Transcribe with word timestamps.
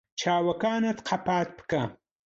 چاوەکانت 0.19 0.97
قەپات 1.07 1.49
بکە. 1.57 1.83